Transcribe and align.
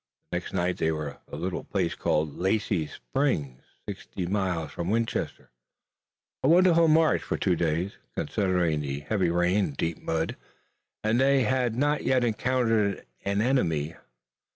The 0.31 0.37
next 0.39 0.53
night 0.53 0.77
they 0.77 0.91
were 0.91 1.09
at 1.11 1.21
a 1.31 1.35
little 1.35 1.63
place 1.63 1.93
called 1.93 2.33
Lacy's 2.35 2.93
Springs, 2.93 3.61
sixty 3.87 4.25
miles 4.25 4.71
from 4.71 4.89
Winchester, 4.89 5.51
a 6.41 6.47
wonderful 6.47 6.87
march 6.87 7.21
for 7.21 7.37
two 7.37 7.55
days, 7.55 7.97
considering 8.15 8.79
the 8.81 9.01
heavy 9.01 9.29
rains 9.29 9.67
and 9.67 9.77
deep 9.77 10.01
mud, 10.01 10.37
and 11.03 11.19
they 11.21 11.43
had 11.43 11.75
not 11.75 12.03
yet 12.03 12.23
encountered 12.23 13.05
an 13.25 13.41
enemy. 13.41 13.93